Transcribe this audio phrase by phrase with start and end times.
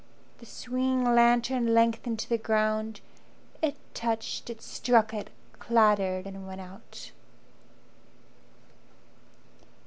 [0.39, 3.01] The swinging lantern lengthened to the ground,
[3.61, 7.11] It touched, it struck it, clattered and went out.